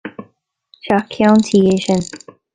[0.83, 2.01] Teach ceann tuí é sin.